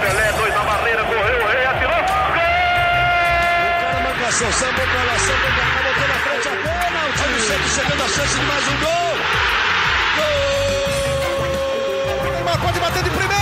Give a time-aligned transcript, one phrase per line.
[0.00, 2.02] Pelé, dois na barreira, correu, o rei atirou.
[2.34, 2.44] Gol!
[3.64, 7.22] O cara marcação, sambou pra lá, sambou pra cá, botou na frente a pênalti.
[7.22, 9.16] Olha o Santos chegando a chance de mais um gol.
[10.16, 10.68] Gol!
[12.28, 13.39] O Neymar pode bater de primeira.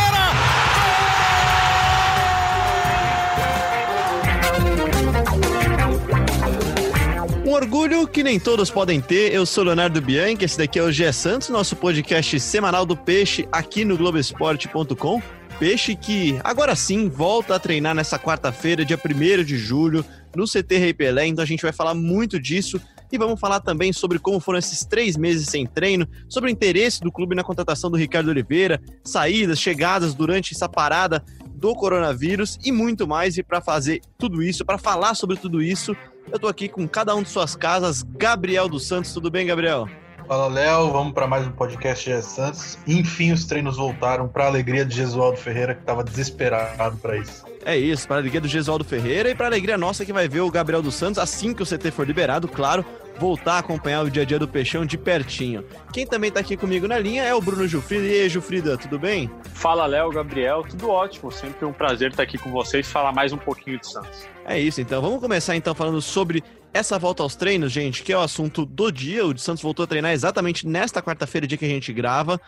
[7.58, 9.34] Orgulho que nem todos podem ter.
[9.34, 13.48] Eu sou Leonardo Bianchi, esse daqui é o Gé Santos, nosso podcast semanal do Peixe
[13.50, 15.20] aqui no Globoesporte.com.
[15.58, 20.04] Peixe que agora sim volta a treinar nessa quarta-feira, dia 1 de julho,
[20.36, 21.26] no CT Rei Pelé.
[21.26, 24.84] Então a gente vai falar muito disso e vamos falar também sobre como foram esses
[24.84, 29.58] três meses sem treino, sobre o interesse do clube na contratação do Ricardo Oliveira, saídas,
[29.58, 31.24] chegadas durante essa parada
[31.56, 33.36] do coronavírus e muito mais.
[33.36, 35.96] E para fazer tudo isso, para falar sobre tudo isso,
[36.30, 39.12] eu tô aqui com cada um de suas casas, Gabriel dos Santos.
[39.12, 39.88] Tudo bem, Gabriel?
[40.26, 40.90] Fala, Léo.
[40.92, 42.78] Vamos para mais um podcast de Santos.
[42.86, 47.44] Enfim, os treinos voltaram para a alegria de Gesualdo Ferreira, que estava desesperado para isso.
[47.68, 50.26] É isso, para a alegria do Gesualdo Ferreira e para a alegria nossa que vai
[50.26, 52.82] ver o Gabriel dos Santos assim que o CT for liberado, claro,
[53.18, 55.62] voltar a acompanhar o dia a dia do Peixão de pertinho.
[55.92, 58.06] Quem também tá aqui comigo na linha é o Bruno Jufrida.
[58.06, 59.30] E aí, Jufrida, tudo bem?
[59.52, 61.30] Fala, Léo, Gabriel, tudo ótimo.
[61.30, 64.26] Sempre um prazer estar aqui com vocês e falar mais um pouquinho de Santos.
[64.46, 65.02] É isso, então.
[65.02, 68.90] Vamos começar então falando sobre essa volta aos treinos, gente, que é o assunto do
[68.90, 69.26] dia.
[69.26, 72.40] O de Santos voltou a treinar exatamente nesta quarta-feira, dia que a gente grava.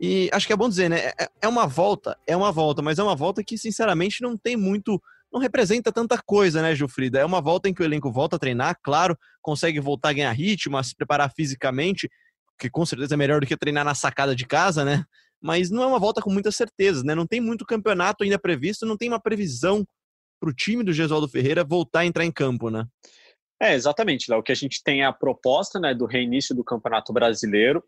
[0.00, 1.08] E acho que é bom dizer, né?
[1.18, 4.56] É, é uma volta, é uma volta, mas é uma volta que, sinceramente, não tem
[4.56, 5.00] muito
[5.32, 7.18] não representa tanta coisa, né, Gilfrida?
[7.18, 10.32] É uma volta em que o elenco volta a treinar, claro, consegue voltar a ganhar
[10.32, 12.08] ritmo, a se preparar fisicamente,
[12.58, 15.04] que com certeza é melhor do que treinar na sacada de casa, né?
[15.40, 17.14] Mas não é uma volta com muitas certezas, né?
[17.14, 19.84] Não tem muito campeonato ainda previsto, não tem uma previsão
[20.40, 22.86] para o time do Gesualdo Ferreira voltar a entrar em campo, né?
[23.60, 24.40] É, exatamente, Léo.
[24.40, 27.82] O que a gente tem é a proposta né, do reinício do Campeonato Brasileiro.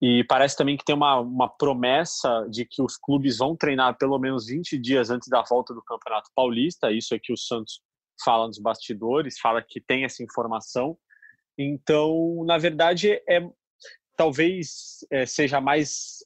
[0.00, 4.18] E parece também que tem uma, uma promessa de que os clubes vão treinar pelo
[4.18, 6.92] menos 20 dias antes da volta do Campeonato Paulista.
[6.92, 7.80] Isso é que o Santos
[8.22, 10.98] fala nos bastidores, fala que tem essa informação.
[11.58, 13.40] Então, na verdade, é
[14.16, 16.24] talvez é, seja mais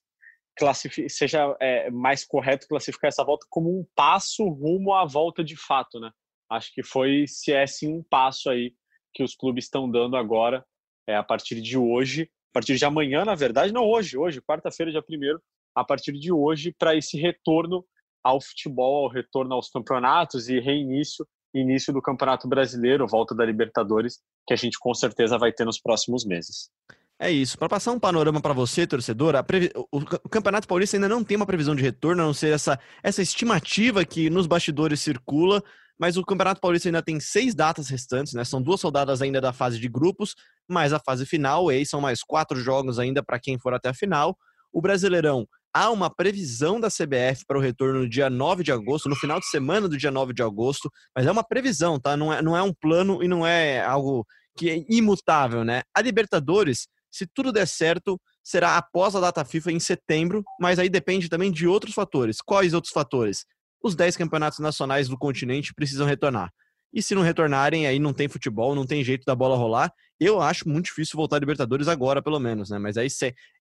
[1.09, 5.99] seja é, mais correto classificar essa volta como um passo rumo à volta de fato,
[5.99, 6.11] né?
[6.51, 8.75] Acho que foi se é sim um passo aí
[9.15, 10.65] que os clubes estão dando agora
[11.07, 14.91] é, a partir de hoje a partir de amanhã, na verdade, não hoje, hoje, quarta-feira,
[14.91, 15.39] dia 1
[15.75, 17.85] a partir de hoje, para esse retorno
[18.23, 24.53] ao futebol, retorno aos campeonatos e reinício, início do Campeonato Brasileiro, volta da Libertadores, que
[24.53, 26.71] a gente com certeza vai ter nos próximos meses.
[27.19, 27.57] É isso.
[27.59, 29.71] Para passar um panorama para você, torcedor, previ...
[29.93, 33.23] o Campeonato Paulista ainda não tem uma previsão de retorno, a não ser essa, essa
[33.23, 35.63] estimativa que nos bastidores circula
[36.01, 38.43] mas o Campeonato Paulista ainda tem seis datas restantes, né?
[38.43, 40.35] São duas rodadas ainda da fase de grupos,
[40.67, 43.91] mais a fase final, e aí são mais quatro jogos ainda para quem for até
[43.91, 44.35] a final.
[44.73, 49.11] O Brasileirão, há uma previsão da CBF para o retorno no dia 9 de agosto,
[49.11, 52.17] no final de semana do dia 9 de agosto, mas é uma previsão, tá?
[52.17, 54.25] Não é, não é um plano e não é algo
[54.57, 55.83] que é imutável, né?
[55.95, 60.89] A Libertadores, se tudo der certo, será após a data FIFA em setembro, mas aí
[60.89, 62.39] depende também de outros fatores.
[62.41, 63.45] Quais outros fatores?
[63.83, 66.53] Os 10 campeonatos nacionais do continente precisam retornar.
[66.93, 69.93] E se não retornarem, aí não tem futebol, não tem jeito da bola rolar.
[70.19, 72.79] Eu acho muito difícil voltar a Libertadores agora, pelo menos, né?
[72.79, 73.09] Mas aí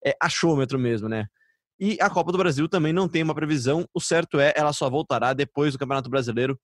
[0.04, 1.28] é achômetro mesmo, né?
[1.80, 3.88] E a Copa do Brasil também não tem uma previsão.
[3.94, 6.60] O certo é, ela só voltará depois do Campeonato Brasileiro,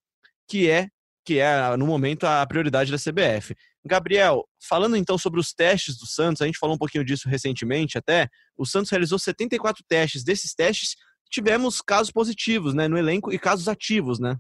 [0.48, 0.90] que é
[1.26, 3.56] que é no momento a prioridade da CBF.
[3.84, 7.98] Gabriel, falando então sobre os testes do Santos, a gente falou um pouquinho disso recentemente
[7.98, 8.30] até.
[8.56, 10.24] O Santos realizou 74 testes.
[10.24, 10.96] Desses testes,
[11.36, 14.38] tivemos casos positivos, né, no elenco e casos ativos, né?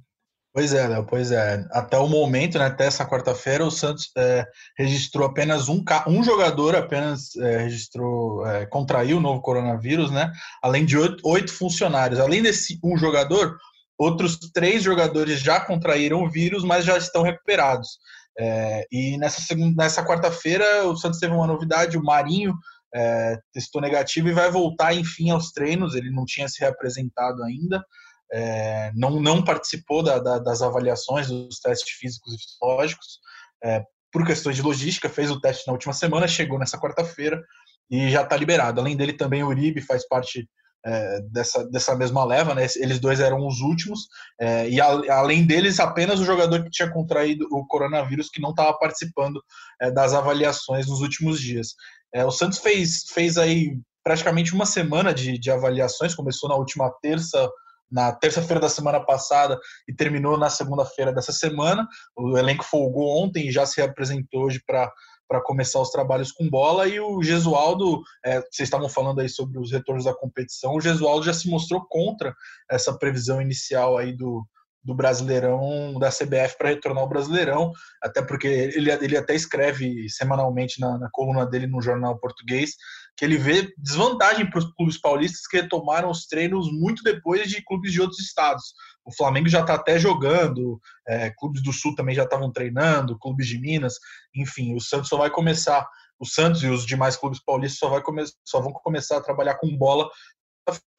[0.53, 1.67] Pois é, Léo, pois é.
[1.71, 4.45] Até o momento, né, até essa quarta-feira, o Santos é,
[4.77, 10.31] registrou apenas um, um jogador, apenas é, registrou, é, contraiu o novo coronavírus, né?
[10.63, 12.21] Além de oito, oito, funcionários.
[12.21, 13.57] Além desse um jogador,
[13.97, 17.99] outros três jogadores já contraíram o vírus, mas já estão recuperados.
[18.39, 22.53] É, e nessa, segunda, nessa quarta-feira, o Santos teve uma novidade: o Marinho
[22.95, 25.95] é, testou negativo e vai voltar, enfim, aos treinos.
[25.95, 27.83] Ele não tinha se reapresentado ainda,
[28.31, 33.19] é, não, não participou da, da, das avaliações dos testes físicos e fisiológicos,
[33.63, 37.43] é, por questões de logística, fez o teste na última semana, chegou nessa quarta-feira
[37.91, 38.79] e já está liberado.
[38.79, 40.47] Além dele, também o Uribe faz parte
[40.85, 42.65] é, dessa, dessa mesma leva, né?
[42.77, 44.07] Eles dois eram os últimos,
[44.39, 48.51] é, e a, além deles, apenas o jogador que tinha contraído o coronavírus que não
[48.51, 49.41] estava participando
[49.81, 51.73] é, das avaliações nos últimos dias.
[52.15, 56.89] É, o Santos fez, fez aí praticamente uma semana de, de avaliações, começou na última
[57.01, 57.51] terça,
[57.91, 61.85] na terça-feira da semana passada e terminou na segunda-feira dessa semana.
[62.15, 64.89] O elenco folgou ontem e já se reapresentou hoje para
[65.27, 66.87] para começar os trabalhos com bola.
[66.87, 71.25] E o Gesualdo, é, vocês estavam falando aí sobre os retornos da competição, o Gesualdo
[71.25, 72.31] já se mostrou contra
[72.69, 74.45] essa previsão inicial aí do,
[74.85, 77.71] do Brasileirão, da CBF para retornar ao Brasileirão,
[78.01, 82.75] até porque ele, ele até escreve semanalmente na, na coluna dele no jornal português
[83.17, 87.63] que ele vê desvantagem para os clubes paulistas que retomaram os treinos muito depois de
[87.63, 88.73] clubes de outros estados.
[89.05, 93.47] O Flamengo já está até jogando, é, clubes do Sul também já estavam treinando, clubes
[93.47, 93.95] de Minas,
[94.35, 95.87] enfim, o Santos só vai começar,
[96.19, 99.55] o Santos e os demais clubes paulistas só, vai come, só vão começar a trabalhar
[99.55, 100.09] com bola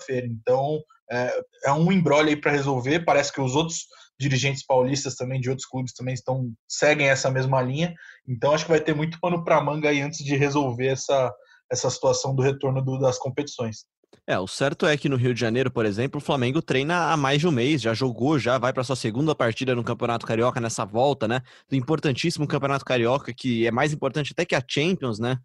[0.03, 0.27] feira.
[0.27, 0.81] Então,
[1.11, 3.05] é, é um embrolho aí para resolver.
[3.05, 3.87] Parece que os outros
[4.19, 7.95] dirigentes paulistas também de outros clubes também estão seguem essa mesma linha.
[8.27, 11.33] Então, acho que vai ter muito pano para manga aí antes de resolver essa
[11.71, 13.85] essa situação do retorno do, das competições.
[14.27, 17.17] É, o certo é que no Rio de Janeiro, por exemplo, o Flamengo treina há
[17.17, 20.61] mais de um mês, já jogou, já vai para sua segunda partida no Campeonato Carioca
[20.61, 21.43] nessa volta, né?
[21.69, 25.39] Do importantíssimo Campeonato Carioca, que é mais importante até que a Champions, né?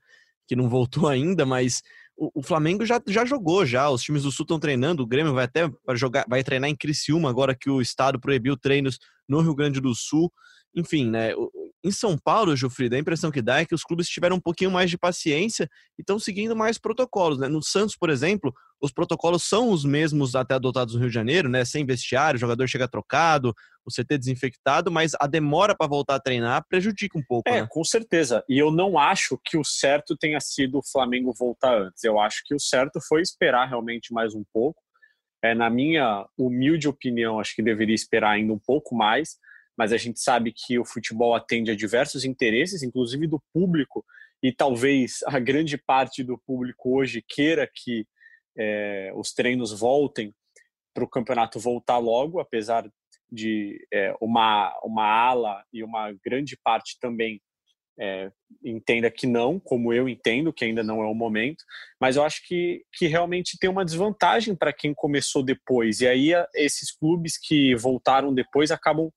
[0.48, 1.82] Que não voltou ainda, mas
[2.36, 3.90] o, Flamengo já, já jogou já.
[3.90, 7.30] Os times do Sul estão treinando, o Grêmio vai até jogar, vai treinar em Criciúma
[7.30, 10.32] agora que o estado proibiu treinos no Rio Grande do Sul.
[10.76, 11.34] Enfim, né?
[11.84, 14.70] Em São Paulo, Jufrida, a impressão que dá é que os clubes tiveram um pouquinho
[14.70, 17.40] mais de paciência e estão seguindo mais protocolos.
[17.40, 17.48] Né?
[17.48, 21.48] No Santos, por exemplo, os protocolos são os mesmos até adotados no Rio de Janeiro,
[21.48, 21.64] né?
[21.64, 23.54] Sem vestiário, o jogador chega trocado,
[23.86, 27.50] o CT desinfectado, mas a demora para voltar a treinar prejudica um pouco.
[27.50, 27.68] É, né?
[27.70, 28.44] com certeza.
[28.50, 32.04] E eu não acho que o certo tenha sido o Flamengo voltar antes.
[32.04, 34.82] Eu acho que o certo foi esperar realmente mais um pouco.
[35.44, 39.38] É, na minha humilde opinião, acho que deveria esperar ainda um pouco mais
[39.78, 44.06] mas a gente sabe que o futebol atende a diversos interesses, inclusive do público,
[44.44, 48.06] e talvez a grande parte do público hoje queira que
[48.58, 50.34] é, os treinos voltem
[50.94, 52.90] para o campeonato voltar logo, apesar
[53.32, 57.42] de é, uma, uma ala e uma grande parte também
[58.00, 58.32] é,
[58.64, 61.64] entenda que não, como eu entendo, que ainda não é o momento,
[62.00, 66.32] mas eu acho que, que realmente tem uma desvantagem para quem começou depois, e aí
[66.56, 69.10] esses clubes que voltaram depois acabam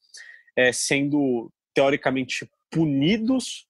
[0.57, 3.67] é, sendo teoricamente punidos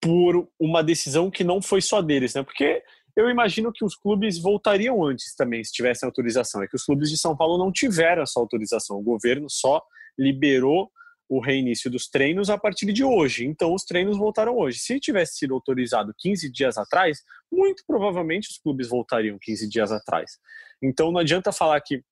[0.00, 2.42] por uma decisão que não foi só deles, né?
[2.42, 2.82] Porque
[3.16, 6.62] eu imagino que os clubes voltariam antes também, se tivessem autorização.
[6.62, 8.98] É que os clubes de São Paulo não tiveram essa autorização.
[8.98, 9.82] O governo só
[10.18, 10.90] liberou
[11.28, 13.46] o reinício dos treinos a partir de hoje.
[13.46, 14.78] Então, os treinos voltaram hoje.
[14.78, 20.38] Se tivesse sido autorizado 15 dias atrás, muito provavelmente os clubes voltariam 15 dias atrás.
[20.82, 22.02] Então, não adianta falar que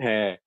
[0.00, 0.38] é,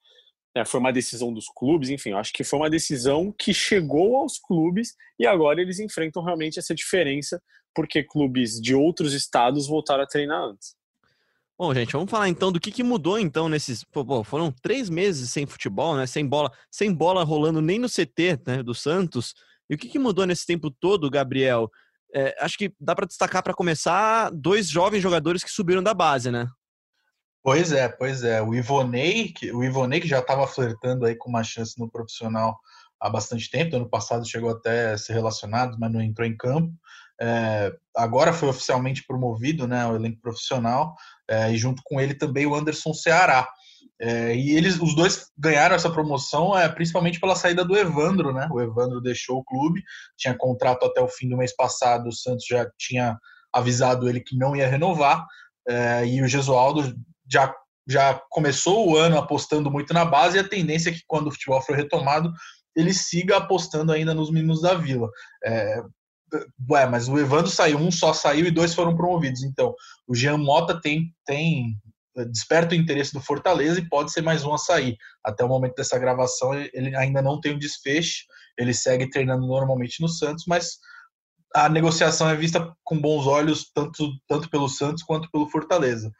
[0.56, 4.40] é, foi uma decisão dos clubes, enfim, acho que foi uma decisão que chegou aos
[4.40, 7.42] clubes e agora eles enfrentam realmente essa diferença
[7.74, 10.76] porque clubes de outros estados voltaram a treinar antes.
[11.58, 13.84] Bom, gente, vamos falar então do que, que mudou então nesses.
[13.84, 16.08] Pô, foram três meses sem futebol, né?
[16.08, 19.34] Sem bola, sem bola rolando nem no CT né, do Santos.
[19.70, 21.70] E o que, que mudou nesse tempo todo, Gabriel?
[22.16, 26.32] É, acho que dá para destacar para começar dois jovens jogadores que subiram da base,
[26.32, 26.48] né?
[27.44, 28.42] Pois é, pois é.
[28.42, 32.60] O Ivonei, que, o Ivonei que já estava flertando aí com uma chance no profissional
[33.00, 36.74] há bastante tempo, ano passado chegou até a ser relacionado, mas não entrou em campo.
[37.22, 40.96] É, agora foi oficialmente promovido né, ao elenco profissional,
[41.30, 43.48] é, e junto com ele também o Anderson Ceará.
[44.02, 48.48] É, e eles, os dois ganharam essa promoção é, principalmente pela saída do Evandro, né?
[48.50, 49.84] O Evandro deixou o clube,
[50.18, 53.18] tinha contrato até o fim do mês passado, o Santos já tinha
[53.52, 55.26] avisado ele que não ia renovar,
[55.68, 56.96] é, e o Gesualdo
[57.32, 57.54] já,
[57.88, 61.32] já começou o ano apostando muito na base e a tendência é que quando o
[61.32, 62.32] futebol for retomado,
[62.76, 65.10] ele siga apostando ainda nos meninos da Vila.
[65.44, 65.82] É,
[66.70, 69.44] ué, mas o Evandro saiu, um só saiu e dois foram promovidos.
[69.44, 69.74] Então,
[70.08, 71.76] o Jean Mota tem, tem
[72.32, 74.98] desperta o interesse do Fortaleza e pode ser mais um a sair.
[75.24, 78.26] Até o momento dessa gravação, ele ainda não tem um desfecho,
[78.58, 80.78] ele segue treinando normalmente no Santos, mas
[81.56, 86.12] a negociação é vista com bons olhos tanto, tanto pelo Santos quanto pelo Fortaleza.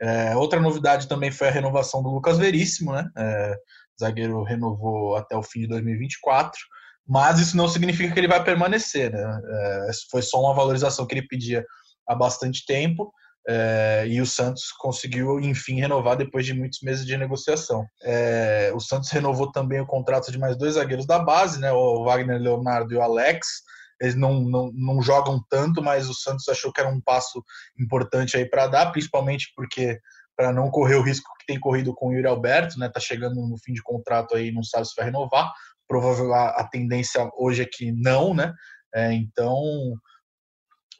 [0.00, 3.08] É, outra novidade também foi a renovação do Lucas Veríssimo, né?
[3.16, 3.56] É,
[4.00, 6.58] zagueiro renovou até o fim de 2024,
[7.06, 9.40] mas isso não significa que ele vai permanecer, né?
[9.48, 11.64] É, foi só uma valorização que ele pedia
[12.06, 13.12] há bastante tempo.
[13.48, 17.86] É, e o Santos conseguiu, enfim, renovar depois de muitos meses de negociação.
[18.02, 22.02] É, o Santos renovou também o contrato de mais dois zagueiros da base, né, o
[22.04, 23.46] Wagner Leonardo e o Alex,
[24.00, 27.42] eles não, não, não jogam tanto, mas o Santos achou que era um passo
[27.78, 29.98] importante aí para dar, principalmente porque
[30.36, 32.90] para não correr o risco que tem corrido com o Yuri Alberto, né?
[32.90, 35.50] Tá chegando no fim de contrato aí, não sabe se vai renovar.
[35.88, 38.52] Provavelmente a, a tendência hoje é que não, né?
[38.94, 39.54] É, então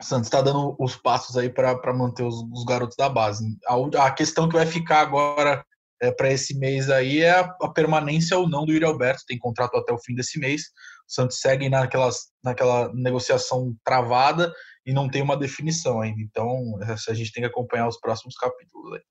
[0.00, 3.44] o Santos está dando os passos aí para manter os, os, garotos da base.
[3.66, 5.64] A, a, questão que vai ficar agora
[6.00, 9.24] é, para esse mês aí é a, a, permanência ou não do Yuri Alberto.
[9.26, 10.64] Tem contrato até o fim desse mês.
[11.06, 14.52] Santos segue naquelas, naquela negociação travada
[14.84, 16.20] e não tem uma definição ainda.
[16.20, 19.02] Então, a gente tem que acompanhar os próximos capítulos aí.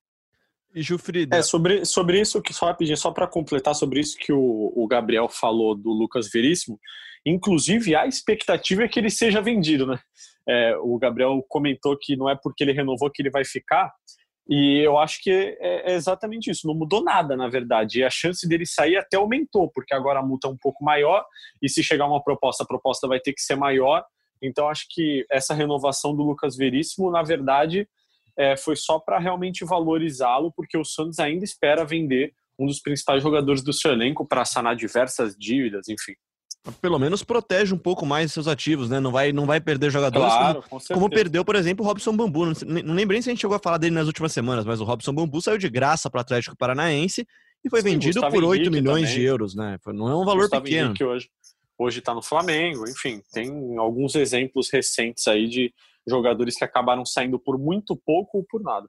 [0.75, 1.37] E Jufrida.
[1.37, 4.85] É, sobre, sobre isso que só rapidinho, só para completar sobre isso que o, o
[4.87, 6.77] Gabriel falou do Lucas Veríssimo,
[7.25, 9.97] inclusive a expectativa é que ele seja vendido, né?
[10.47, 13.89] É, o Gabriel comentou que não é porque ele renovou que ele vai ficar,
[14.47, 17.99] e eu acho que é, é exatamente isso, não mudou nada, na verdade.
[17.99, 21.25] E a chance dele sair até aumentou, porque agora a multa é um pouco maior,
[21.61, 24.03] e se chegar uma proposta, a proposta vai ter que ser maior.
[24.41, 27.87] Então, acho que essa renovação do Lucas Veríssimo, na verdade,
[28.37, 33.23] é, foi só para realmente valorizá-lo, porque o Santos ainda espera vender um dos principais
[33.23, 36.13] jogadores do seu elenco para sanar diversas dívidas, enfim.
[36.81, 38.99] Pelo menos protege um pouco mais seus ativos, né?
[38.99, 42.45] Não vai, não vai perder jogadores claro, como, como, perdeu, por exemplo, o Robson Bambu.
[42.45, 42.53] Não,
[42.83, 45.13] não nem se a gente chegou a falar dele nas últimas semanas, mas o Robson
[45.13, 47.25] Bambu saiu de graça para o Atlético Paranaense
[47.63, 49.15] e foi Sim, vendido por 8 Henrique milhões também.
[49.15, 49.77] de euros, né?
[49.87, 50.87] Não é um valor Gustavo pequeno.
[50.87, 51.29] Henrique hoje
[51.77, 55.73] hoje está no Flamengo, enfim, tem alguns exemplos recentes aí de
[56.07, 58.87] jogadores que acabaram saindo por muito pouco ou por nada.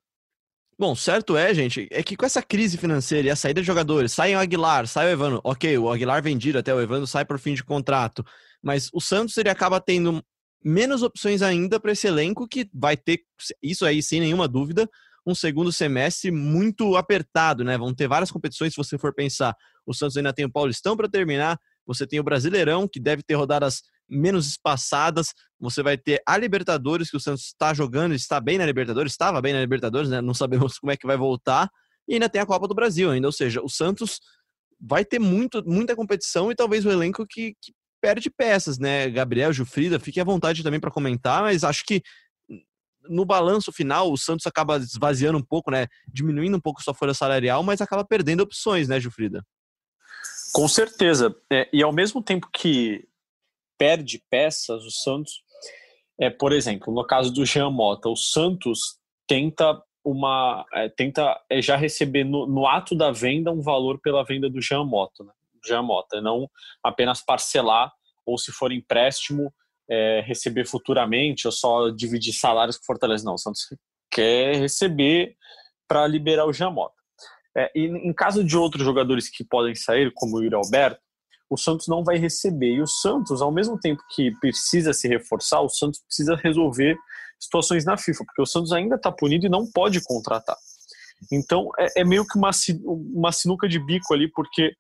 [0.79, 4.13] Bom, certo é, gente, é que com essa crise financeira e a saída de jogadores,
[4.13, 7.39] sai o Aguilar, sai o Evandro, ok, o Aguilar vendido até o Evandro sai por
[7.39, 8.23] fim de contrato,
[8.63, 10.23] mas o Santos ele acaba tendo
[10.63, 13.21] menos opções ainda para esse elenco que vai ter,
[13.63, 14.87] isso aí sem nenhuma dúvida,
[15.27, 17.79] um segundo semestre muito apertado, né?
[17.79, 19.57] Vão ter várias competições, se você for pensar.
[19.87, 23.35] O Santos ainda tem o Paulistão para terminar, você tem o Brasileirão, que deve ter
[23.35, 25.35] rodadas menos espaçadas.
[25.59, 29.41] Você vai ter a Libertadores, que o Santos está jogando, está bem na Libertadores, estava
[29.41, 30.21] bem na Libertadores, né?
[30.21, 31.71] Não sabemos como é que vai voltar.
[32.09, 33.27] E ainda tem a Copa do Brasil ainda.
[33.29, 34.21] Ou seja, o Santos
[34.81, 39.09] vai ter muito, muita competição e talvez o elenco que, que perde peças, né?
[39.11, 42.03] Gabriel, Jufrida, fique à vontade também para comentar, mas acho que
[43.09, 45.87] no balanço final o Santos acaba esvaziando um pouco, né?
[46.07, 49.45] Diminuindo um pouco sua folha salarial, mas acaba perdendo opções, né, Jufrida?
[50.53, 51.35] Com certeza.
[51.51, 53.07] É, e ao mesmo tempo que
[53.79, 55.43] perde peças, o Santos,
[56.21, 61.61] é, por exemplo, no caso do Jean Mota, o Santos tenta uma é, tenta é,
[61.61, 65.33] já receber no, no, ato da venda um valor pela venda do Jean Mota, né?
[65.67, 66.49] Jean Mota, não
[66.83, 67.93] apenas parcelar
[68.25, 69.53] ou se for empréstimo
[69.91, 73.25] é, receber futuramente ou só dividir salários com Fortaleza.
[73.25, 73.67] Não, o Santos
[74.11, 75.37] quer receber
[75.89, 76.95] para liberar o Jean Mota.
[77.57, 81.01] É, e em caso de outros jogadores que podem sair, como o Yuri Alberto,
[81.49, 82.75] o Santos não vai receber.
[82.75, 86.97] E o Santos, ao mesmo tempo que precisa se reforçar, o Santos precisa resolver
[87.39, 90.57] situações na FIFA, porque o Santos ainda está punido e não pode contratar.
[91.33, 92.51] Então é, é, meio que uma,
[92.85, 94.73] uma sinuca de bico ali, porque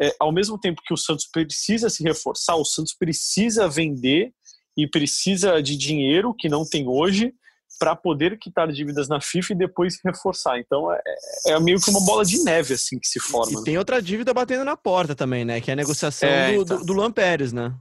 [0.00, 4.32] é, ao mesmo tempo que o Santos precisa se reforçar, o Santos precisa vender
[4.76, 7.32] e precisa de dinheiro que não tem hoje
[7.80, 10.60] para poder quitar dívidas na FIFA e depois reforçar.
[10.60, 11.00] Então é,
[11.46, 13.52] é, meio que uma bola de neve assim que se forma.
[13.52, 13.62] E, né?
[13.64, 15.62] tem outra dívida batendo na porta também, né?
[15.62, 16.78] Que é a negociação é, do, então.
[16.78, 17.74] do, do Luan Pérez, né?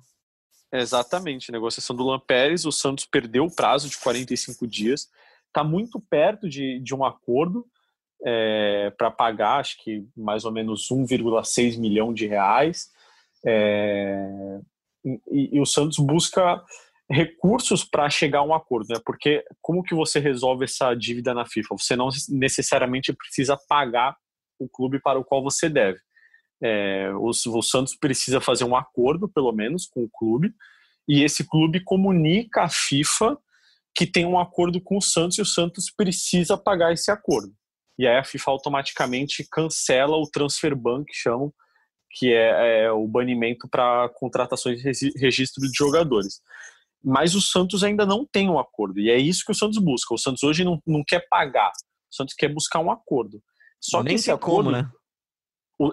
[0.71, 2.65] Exatamente, negociação do Luan Pérez.
[2.65, 5.09] O Santos perdeu o prazo de 45 dias,
[5.47, 7.67] está muito perto de, de um acordo
[8.23, 12.87] é, para pagar, acho que mais ou menos 1,6 milhão de reais.
[13.45, 14.59] É,
[15.03, 16.63] e, e o Santos busca
[17.09, 18.99] recursos para chegar a um acordo, né?
[19.03, 21.75] Porque como que você resolve essa dívida na FIFA?
[21.77, 24.15] Você não necessariamente precisa pagar
[24.59, 25.99] o clube para o qual você deve.
[26.61, 30.53] É, o, o Santos precisa fazer um acordo, pelo menos, com o clube,
[31.07, 33.37] e esse clube comunica à FIFA
[33.95, 37.51] que tem um acordo com o Santos e o Santos precisa pagar esse acordo.
[37.97, 41.51] E aí a FIFA automaticamente cancela o transfer ban, que chamam,
[42.11, 46.39] que é, é o banimento para contratações de registro de jogadores
[47.03, 48.99] mas o Santos ainda não tem um acordo.
[48.99, 50.13] E é isso que o Santos busca.
[50.13, 51.71] O Santos hoje não, não quer pagar.
[52.11, 53.41] O Santos quer buscar um acordo.
[53.79, 54.91] Só Nem que esse acordo, como, né?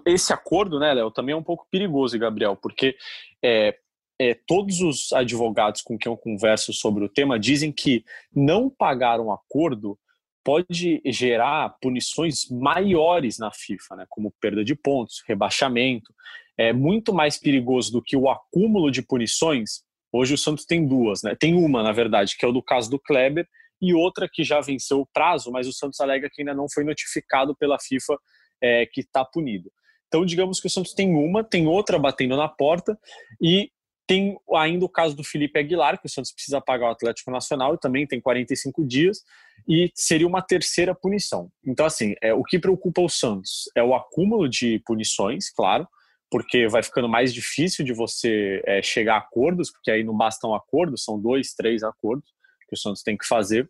[0.05, 2.97] Esse acordo, né, Léo, também é um pouco perigoso, Gabriel, porque
[3.43, 3.77] é,
[4.19, 9.21] é, todos os advogados com quem eu converso sobre o tema dizem que não pagar
[9.21, 9.97] um acordo
[10.43, 16.13] pode gerar punições maiores na FIFA, né, como perda de pontos, rebaixamento.
[16.57, 19.86] É muito mais perigoso do que o acúmulo de punições
[20.17, 21.37] Hoje o Santos tem duas, né?
[21.39, 23.47] Tem uma, na verdade, que é o do caso do Kleber,
[23.81, 26.85] e outra que já venceu o prazo, mas o Santos alega que ainda não foi
[26.85, 28.17] notificado pela FIFA
[28.63, 29.71] é, que está punido.
[30.09, 32.99] Então, digamos que o Santos tem uma, tem outra batendo na porta,
[33.43, 33.71] e
[34.07, 37.75] tem ainda o caso do Felipe Aguilar, que o Santos precisa pagar o Atlético Nacional,
[37.75, 39.23] e também tem 45 dias,
[39.69, 41.51] e seria uma terceira punição.
[41.67, 45.87] Então, assim, é, o que preocupa o Santos é o acúmulo de punições, claro,
[46.31, 50.47] porque vai ficando mais difícil de você é, chegar a acordos, porque aí não basta
[50.47, 52.31] um acordo, são dois, três acordos
[52.69, 53.69] que o Santos tem que fazer.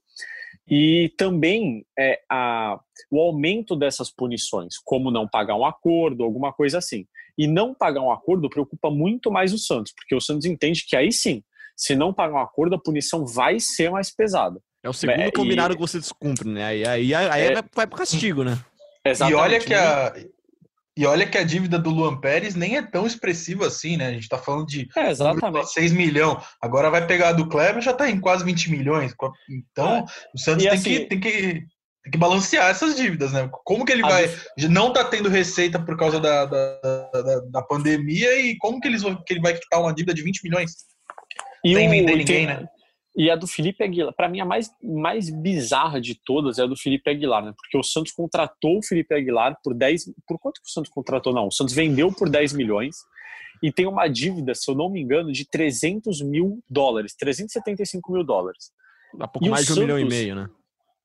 [0.68, 6.78] E também é, a, o aumento dessas punições, como não pagar um acordo, alguma coisa
[6.78, 7.06] assim.
[7.38, 10.96] E não pagar um acordo preocupa muito mais o Santos, porque o Santos entende que
[10.96, 11.42] aí sim,
[11.76, 14.60] se não pagar um acordo, a punição vai ser mais pesada.
[14.82, 15.76] É o segundo é, combinado e...
[15.76, 16.64] que você descumpre, né?
[16.64, 17.62] Aí, aí, aí é...
[17.74, 18.58] vai pro castigo, né?
[19.04, 19.38] Exatamente.
[19.38, 20.14] E olha que a,
[20.96, 24.06] e olha que a dívida do Luan Pérez nem é tão expressiva assim, né?
[24.06, 25.70] A gente tá falando de é, exatamente.
[25.70, 26.42] 6 milhões.
[26.60, 29.14] Agora vai pegar a do Kleber, já tá em quase 20 milhões.
[29.50, 30.04] Então, é.
[30.34, 31.30] o Santos tem, assim, que, tem, que,
[32.02, 33.46] tem que balancear essas dívidas, né?
[33.64, 34.34] Como que ele vai.
[34.70, 39.02] Não tá tendo receita por causa da, da, da, da pandemia e como que, eles,
[39.02, 40.72] que ele vai quitar uma dívida de 20 milhões?
[41.62, 42.66] E Sem vender ninguém, né?
[43.16, 46.66] E a do Felipe Aguilar, para mim a mais, mais bizarra de todas é a
[46.66, 47.54] do Felipe Aguilar, né?
[47.56, 50.12] Porque o Santos contratou o Felipe Aguilar por 10.
[50.28, 51.32] Por quanto que o Santos contratou?
[51.32, 52.94] Não, o Santos vendeu por 10 milhões
[53.62, 58.22] e tem uma dívida, se eu não me engano, de 300 mil dólares, 375 mil
[58.22, 58.70] dólares.
[59.14, 60.50] Dá pouco e mais de um Santos, milhão e meio, né?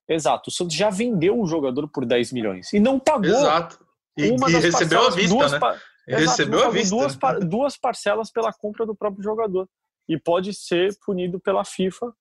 [0.09, 3.29] Exato, o Santos já vendeu o jogador por 10 milhões e não pagou.
[3.29, 3.79] Exato.
[4.17, 5.59] E, uma e recebeu a vista, duas, né?
[6.05, 6.93] Exato, recebeu a vista.
[6.93, 9.69] Duas, duas parcelas pela compra do próprio jogador
[10.07, 12.13] e pode ser punido pela FIFA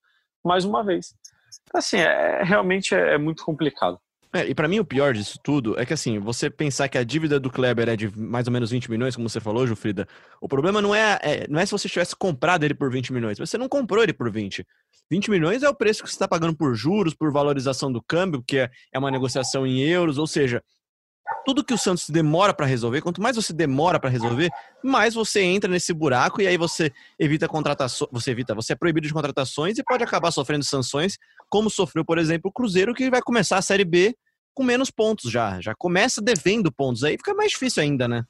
[0.43, 1.13] mais uma vez.
[1.73, 3.99] Assim, é, realmente é, é muito complicado.
[4.33, 7.03] É, e para mim o pior disso tudo é que assim, você pensar que a
[7.03, 10.07] dívida do Kleber é de mais ou menos 20 milhões, como você falou, Jufrida,
[10.39, 13.37] o problema não é, é não é se você tivesse comprado ele por 20 milhões,
[13.37, 14.65] você não comprou ele por 20.
[15.09, 18.41] 20 milhões é o preço que você está pagando por juros, por valorização do câmbio,
[18.41, 20.63] que é, é uma negociação em euros, ou seja,
[21.45, 24.49] tudo que o Santos demora para resolver, quanto mais você demora para resolver,
[24.83, 29.07] mais você entra nesse buraco e aí você evita contratações, você evita, você é proibido
[29.07, 31.17] de contratações e pode acabar sofrendo sanções,
[31.49, 34.15] como sofreu, por exemplo, o Cruzeiro, que vai começar a Série B
[34.53, 38.23] com menos pontos já, já começa devendo pontos, aí fica mais difícil ainda, né?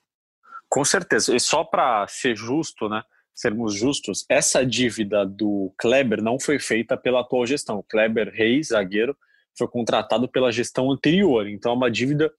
[0.70, 1.36] Com certeza.
[1.36, 3.04] E só para ser justo, né?
[3.34, 7.80] Sermos justos, essa dívida do Kleber não foi feita pela atual gestão.
[7.80, 9.18] O Kleber Reis, zagueiro,
[9.58, 11.48] foi contratado pela gestão anterior.
[11.48, 12.32] Então é uma dívida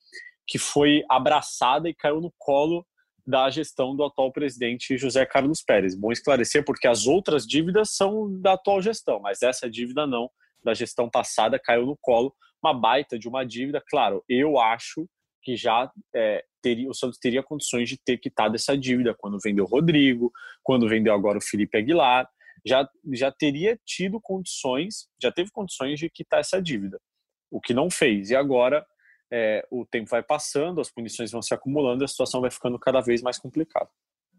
[0.53, 2.87] que foi abraçada e caiu no colo
[3.27, 5.95] da gestão do atual presidente José Carlos Pérez.
[5.95, 10.31] Bom esclarecer, porque as outras dívidas são da atual gestão, mas essa dívida não,
[10.63, 12.35] da gestão passada, caiu no colo.
[12.63, 15.09] Uma baita de uma dívida, claro, eu acho
[15.41, 19.65] que já é, teria, o Santos teria condições de ter quitado essa dívida quando vendeu
[19.65, 20.31] o Rodrigo,
[20.63, 22.29] quando vendeu agora o Felipe Aguilar,
[22.63, 27.01] já, já teria tido condições, já teve condições de quitar essa dívida,
[27.51, 28.29] o que não fez.
[28.29, 28.87] E agora
[29.33, 32.79] é, o tempo vai passando, as punições vão se acumulando e a situação vai ficando
[32.79, 33.89] cada vez mais complicada.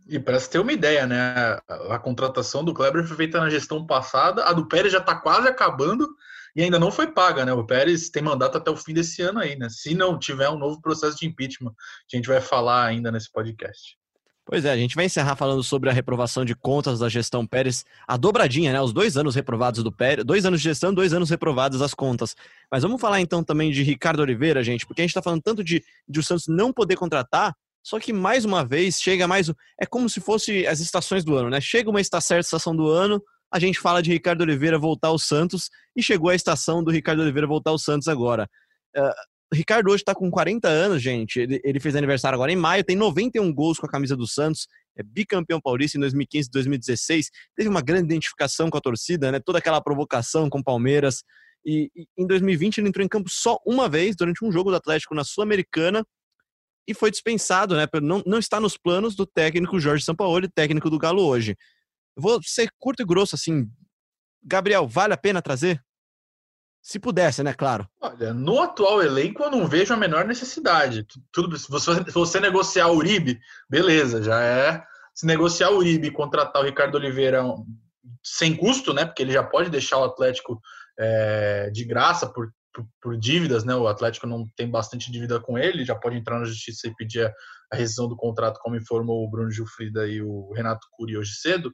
[0.07, 1.59] E para você ter uma ideia, né?
[1.89, 5.47] A, contratação do Kleber foi feita na gestão passada, a do Pérez já está quase
[5.47, 6.07] acabando
[6.55, 7.53] e ainda não foi paga, né?
[7.53, 9.67] O Pérez tem mandato até o fim desse ano aí, né?
[9.69, 13.97] Se não tiver um novo processo de impeachment, a gente vai falar ainda nesse podcast.
[14.45, 17.85] Pois é, a gente vai encerrar falando sobre a reprovação de contas da gestão Pérez,
[18.05, 18.81] a dobradinha, né?
[18.81, 22.35] Os dois anos reprovados do Pérez, dois anos de gestão, dois anos reprovados as contas.
[22.69, 25.63] Mas vamos falar então também de Ricardo Oliveira, gente, porque a gente tá falando tanto
[25.63, 29.49] de, de o Santos não poder contratar, só que mais uma vez chega mais.
[29.79, 31.61] É como se fosse as estações do ano, né?
[31.61, 35.19] Chega uma está certa estação do ano, a gente fala de Ricardo Oliveira voltar ao
[35.19, 38.49] Santos e chegou a estação do Ricardo Oliveira voltar ao Santos agora.
[38.97, 39.13] Uh,
[39.53, 41.39] Ricardo hoje está com 40 anos, gente.
[41.39, 44.67] Ele, ele, fez aniversário agora em maio, tem 91 gols com a camisa do Santos,
[44.97, 47.29] é bicampeão paulista em 2015 e 2016.
[47.55, 49.39] Teve uma grande identificação com a torcida, né?
[49.39, 51.23] Toda aquela provocação com o Palmeiras.
[51.65, 54.75] E, e em 2020 ele entrou em campo só uma vez durante um jogo do
[54.75, 56.05] Atlético na Sul-Americana
[56.87, 57.87] e foi dispensado, né?
[58.01, 61.55] Não, não está nos planos do técnico Jorge Sampaoli, técnico do Galo hoje.
[62.15, 63.69] Vou ser curto e grosso assim.
[64.43, 65.81] Gabriel, vale a pena trazer?
[66.83, 67.87] Se pudesse, né, claro.
[68.01, 71.07] Olha, no atual elenco eu não vejo a menor necessidade.
[71.31, 74.83] Tudo, se você, se você negociar o Uribe, beleza, já é.
[75.15, 77.41] Se negociar o Uribe e contratar o Ricardo Oliveira
[78.21, 79.05] sem custo, né?
[79.05, 80.59] Porque ele já pode deixar o Atlético
[80.99, 83.73] é, de graça por, por, por, dívidas, né?
[83.73, 87.25] O Atlético não tem bastante dívida com ele, já pode entrar na justiça e pedir
[87.25, 87.33] a,
[87.71, 91.73] a rescisão do contrato, como informou o Bruno Gilfrida e o Renato Curi hoje cedo.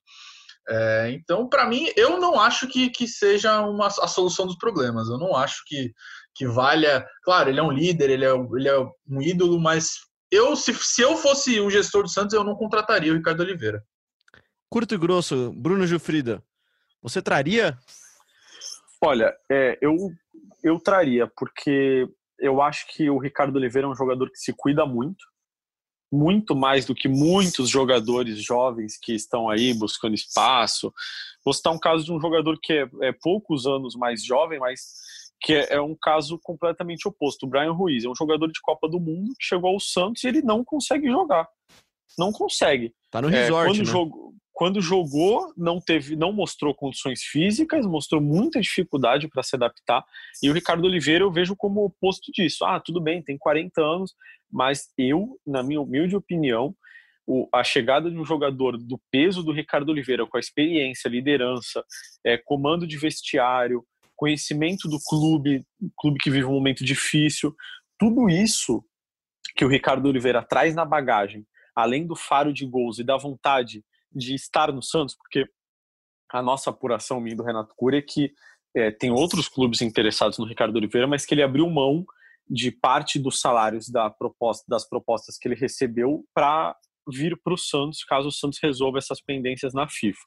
[0.70, 5.10] É, então, para mim, eu não acho que, que seja uma, a solução dos problemas.
[5.10, 5.92] Eu não acho que,
[6.36, 7.04] que valha.
[7.24, 9.94] Claro, ele é um líder, ele é, ele é um ídolo, mas
[10.32, 13.84] eu, se, se eu fosse o gestor do Santos, eu não contrataria o Ricardo Oliveira.
[14.70, 16.44] Curto e grosso, Bruno Gilfrida,
[17.02, 17.76] você traria?
[19.02, 19.96] Olha, é, eu,
[20.64, 24.86] eu traria, porque eu acho que o Ricardo Oliveira é um jogador que se cuida
[24.86, 25.26] muito
[26.12, 30.94] muito mais do que muitos jogadores jovens que estão aí buscando espaço.
[31.44, 34.82] Vou citar um caso de um jogador que é, é poucos anos mais jovem, mas
[35.42, 37.46] que é, é, um caso completamente oposto.
[37.46, 40.28] O Brian Ruiz é um jogador de Copa do Mundo que chegou ao Santos e
[40.28, 41.48] ele não consegue jogar.
[42.18, 42.94] Não consegue.
[43.10, 43.86] Tá no resort, é, quando, né?
[43.86, 50.04] jogou, quando jogou, não teve, não mostrou condições físicas, mostrou muita dificuldade para se adaptar.
[50.44, 52.66] E o Ricardo Oliveira eu vejo como oposto disso.
[52.66, 54.14] Ah, tudo bem, tem 40 anos,
[54.52, 56.76] mas eu, na minha humilde opinião,
[57.26, 61.84] o, a chegada de um jogador do peso do Ricardo Oliveira, com a experiência, liderança,
[62.26, 63.86] é, comando de vestiário,
[64.16, 65.64] conhecimento do clube,
[65.98, 67.56] clube que vive um momento difícil,
[67.98, 68.84] tudo isso
[69.56, 73.84] que o Ricardo Oliveira traz na bagagem, além do faro de gols e da vontade
[74.12, 75.46] de estar no Santos, porque
[76.32, 78.32] a nossa apuração, minha do Renato Cury, é que
[78.76, 82.06] é, tem outros clubes interessados no Ricardo Oliveira, mas que ele abriu mão
[82.50, 86.76] de parte dos salários da proposta, das propostas que ele recebeu para
[87.08, 90.20] vir para o Santos, caso o Santos resolva essas pendências na FIFA.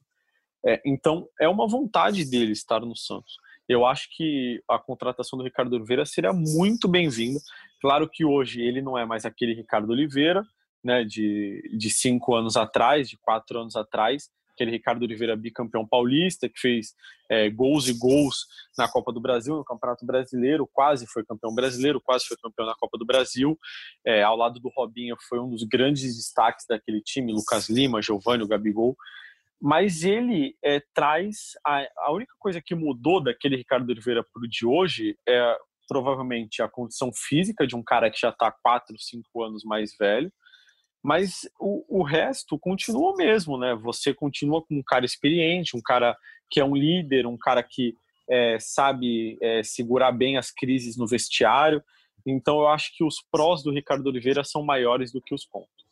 [0.65, 3.37] É, então, é uma vontade dele estar no Santos.
[3.69, 7.41] Eu acho que a contratação do Ricardo Oliveira seria muito bem-vinda.
[7.81, 10.45] Claro que hoje ele não é mais aquele Ricardo Oliveira,
[10.85, 16.49] né, de, de cinco anos atrás, de quatro anos atrás, aquele Ricardo Oliveira bicampeão paulista,
[16.49, 16.95] que fez
[17.29, 22.01] é, gols e gols na Copa do Brasil, no Campeonato Brasileiro, quase foi campeão brasileiro,
[22.01, 23.59] quase foi campeão na Copa do Brasil.
[24.05, 28.47] É, ao lado do Robinho, foi um dos grandes destaques daquele time, Lucas Lima, Giovanni,
[28.47, 28.97] Gabigol.
[29.61, 31.53] Mas ele é, traz.
[31.65, 35.57] A, a única coisa que mudou daquele Ricardo Oliveira para o de hoje é
[35.89, 40.33] provavelmente a condição física de um cara que já está 4, 5 anos mais velho
[41.03, 43.75] mas o, o resto continua o mesmo, né?
[43.75, 46.17] Você continua com um cara experiente, um cara
[46.49, 47.95] que é um líder, um cara que
[48.31, 51.83] é, sabe é, segurar bem as crises no vestiário.
[52.25, 55.83] Então eu acho que os prós do Ricardo Oliveira são maiores do que os contras.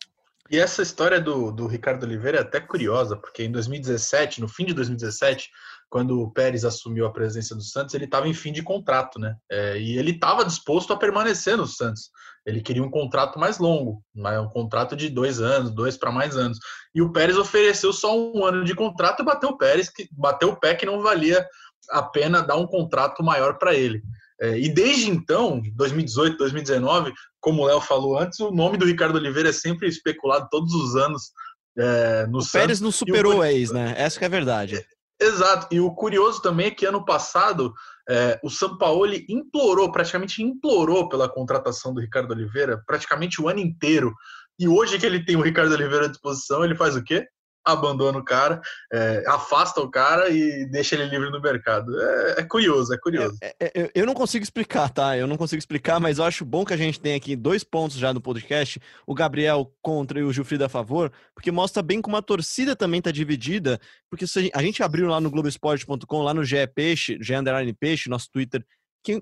[0.51, 4.65] E essa história do, do Ricardo Oliveira é até curiosa, porque em 2017, no fim
[4.65, 5.49] de 2017,
[5.91, 9.35] quando o Pérez assumiu a presença do Santos, ele estava em fim de contrato, né?
[9.51, 12.11] É, e ele estava disposto a permanecer no Santos.
[12.47, 16.59] Ele queria um contrato mais longo, um contrato de dois anos, dois para mais anos.
[16.95, 20.51] E o Pérez ofereceu só um ano de contrato e bateu o Pérez, que bateu
[20.51, 21.45] o pé que não valia
[21.91, 24.01] a pena dar um contrato maior para ele.
[24.41, 29.17] É, e desde então, 2018, 2019, como o Léo falou antes, o nome do Ricardo
[29.17, 31.31] Oliveira é sempre especulado todos os anos
[31.77, 32.53] é, no o Santos.
[32.53, 33.95] Pérez não superou o ex, né?
[33.99, 34.83] Essa que é a verdade.
[35.21, 35.67] Exato.
[35.71, 37.75] E o curioso também é que ano passado
[38.09, 44.15] é, o Sampaoli implorou, praticamente implorou pela contratação do Ricardo Oliveira, praticamente o ano inteiro.
[44.59, 47.27] E hoje que ele tem o Ricardo Oliveira à disposição, ele faz o quê?
[47.65, 48.61] Abandona o cara,
[48.93, 51.99] é, afasta o cara e deixa ele livre no mercado.
[52.01, 53.37] É, é curioso, é curioso.
[53.43, 55.17] É, é eu não consigo explicar, tá?
[55.17, 57.97] Eu não consigo explicar, mas eu acho bom que a gente tem aqui dois pontos
[57.97, 62.17] já no podcast, o Gabriel contra e o Gilfrido a favor, porque mostra bem como
[62.17, 66.67] a torcida também tá dividida, porque a gente abriu lá no Globoesporte.com, lá no GE
[66.75, 68.65] Peixe, GE Underline Peixe, nosso Twitter,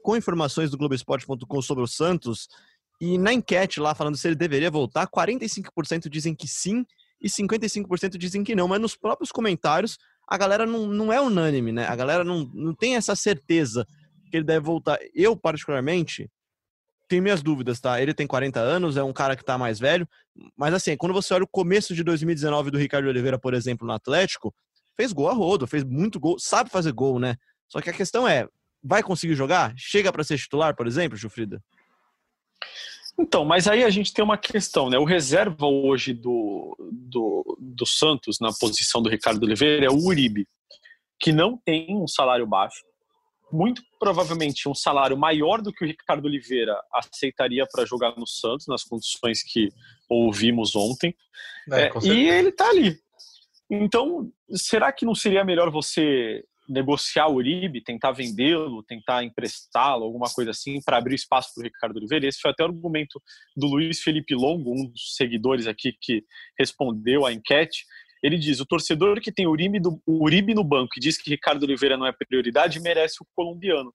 [0.02, 2.48] com informações do Globoesporte.com sobre o Santos,
[3.00, 6.84] e na enquete lá falando se ele deveria voltar, 45% dizem que sim,
[7.20, 8.68] e 55% dizem que não.
[8.68, 11.86] Mas nos próprios comentários, a galera não, não é unânime, né?
[11.86, 13.86] A galera não, não tem essa certeza
[14.30, 14.98] que ele deve voltar.
[15.14, 16.30] Eu, particularmente,
[17.08, 18.00] tenho minhas dúvidas, tá?
[18.00, 20.06] Ele tem 40 anos, é um cara que tá mais velho,
[20.56, 23.92] mas assim, quando você olha o começo de 2019 do Ricardo Oliveira, por exemplo, no
[23.94, 24.54] Atlético,
[24.94, 27.36] fez gol a rodo, fez muito gol, sabe fazer gol, né?
[27.66, 28.46] Só que a questão é,
[28.82, 29.72] vai conseguir jogar?
[29.76, 31.62] Chega para ser titular, por exemplo, Jufrida?
[33.18, 34.96] Então, mas aí a gente tem uma questão, né?
[34.96, 40.46] O reserva hoje do, do, do Santos, na posição do Ricardo Oliveira, é o Uribe,
[41.18, 42.84] que não tem um salário baixo,
[43.50, 48.66] muito provavelmente um salário maior do que o Ricardo Oliveira aceitaria para jogar no Santos,
[48.68, 49.68] nas condições que
[50.08, 51.14] ouvimos ontem.
[51.72, 53.00] É, é, e ele está ali.
[53.70, 60.28] Então, será que não seria melhor você negociar o Uribe, tentar vendê-lo, tentar emprestá-lo, alguma
[60.28, 62.26] coisa assim, para abrir espaço para o Ricardo Oliveira.
[62.26, 63.20] Esse foi até o argumento
[63.56, 66.24] do Luiz Felipe Longo, um dos seguidores aqui que
[66.58, 67.84] respondeu à enquete.
[68.22, 71.62] Ele diz: o torcedor que tem Uribe, do, Uribe no banco e diz que Ricardo
[71.62, 73.94] Oliveira não é prioridade merece o colombiano.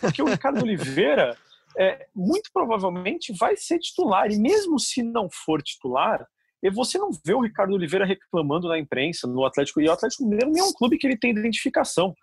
[0.00, 1.36] Porque o Ricardo Oliveira,
[1.78, 4.30] é, muito provavelmente, vai ser titular.
[4.30, 6.26] E mesmo se não for titular,
[6.62, 9.80] e você não vê o Ricardo Oliveira reclamando na imprensa, no Atlético.
[9.80, 12.14] E o Atlético Mineiro nem é um clube que ele tem identificação.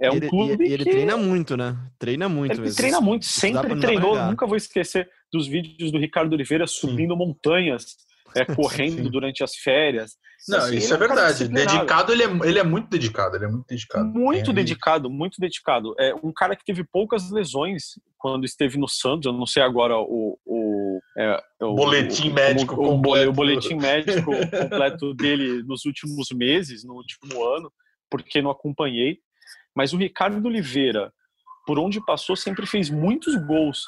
[0.00, 0.90] É um ele, clube e ele que...
[0.90, 1.76] treina muito, né?
[1.98, 2.52] Treina muito.
[2.52, 2.76] Ele mesmo.
[2.76, 4.16] treina muito, sempre treinou.
[4.26, 7.18] Nunca vou esquecer dos vídeos do Ricardo Oliveira subindo Sim.
[7.18, 7.96] montanhas,
[8.36, 9.10] é, correndo Sim.
[9.10, 10.16] durante as férias.
[10.46, 11.48] Não, assim, isso é, é verdade.
[11.48, 13.36] Dedicado, ele é, ele é muito dedicado.
[13.36, 14.06] Ele é muito dedicado.
[14.06, 15.94] Muito dedicado, muito dedicado.
[15.98, 19.26] É um cara que teve poucas lesões quando esteve no Santos.
[19.26, 20.38] Eu não sei agora o,
[21.18, 23.30] é, o boletim médico o, completo.
[23.30, 27.72] O boletim médico completo dele nos últimos meses, no último ano,
[28.08, 29.18] porque não acompanhei.
[29.74, 31.12] Mas o Ricardo Oliveira,
[31.66, 33.82] por onde passou, sempre fez muitos gols.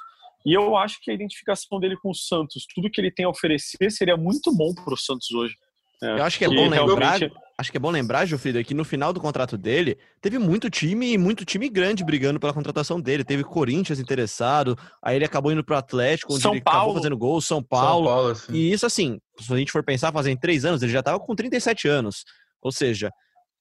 [0.44, 3.28] E eu acho que a identificação dele com o Santos, tudo que ele tem a
[3.28, 5.54] oferecer, seria muito bom para o Santos hoje.
[6.02, 7.32] É, eu acho que é bom lembrar, realmente...
[7.58, 11.12] acho que é bom lembrar, Gilfrida, que no final do contrato dele teve muito time
[11.12, 13.22] e muito time grande brigando pela contratação dele.
[13.22, 16.78] Teve Corinthians interessado, aí ele acabou indo pro Atlético, onde São ele Paulo.
[16.78, 18.06] acabou fazendo gol, São Paulo.
[18.06, 21.02] São Paulo e isso assim, se a gente for pensar, fazem três anos, ele já
[21.02, 22.24] tava com 37 anos.
[22.62, 23.10] Ou seja,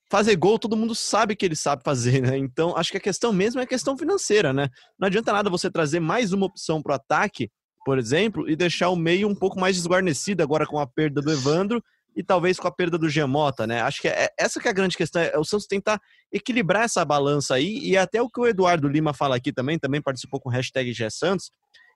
[0.09, 2.37] fazer gol todo mundo sabe que ele sabe fazer, né?
[2.37, 4.69] Então, acho que a questão mesmo é a questão financeira, né?
[4.97, 7.51] Não adianta nada você trazer mais uma opção pro ataque,
[7.85, 11.31] por exemplo, e deixar o meio um pouco mais desguarnecido agora com a perda do
[11.31, 11.83] Evandro
[12.19, 13.81] e talvez com a perda do Gemota, né?
[13.81, 17.05] Acho que é, essa que é a grande questão, é o Santos tentar equilibrar essa
[17.05, 20.49] balança aí, e até o que o Eduardo Lima fala aqui também, também participou com
[20.49, 21.49] o hashtag Santos,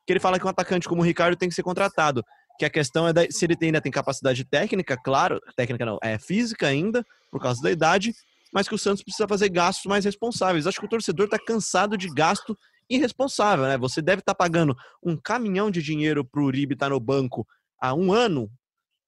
[0.07, 2.23] que ele fala que um atacante como o Ricardo tem que ser contratado,
[2.57, 6.17] que a questão é da, se ele ainda tem capacidade técnica, claro, técnica não, é
[6.17, 8.13] física ainda, por causa da idade,
[8.53, 10.65] mas que o Santos precisa fazer gastos mais responsáveis.
[10.65, 12.57] Acho que o torcedor está cansado de gasto
[12.89, 13.77] irresponsável, né?
[13.77, 16.99] Você deve estar tá pagando um caminhão de dinheiro para o Uribe estar tá no
[17.01, 17.45] banco
[17.81, 18.49] há um ano,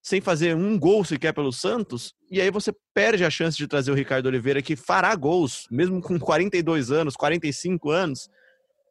[0.05, 3.89] sem fazer um gol sequer pelo Santos, e aí você perde a chance de trazer
[3.89, 8.29] o Ricardo Oliveira, que fará gols, mesmo com 42 anos, 45 anos,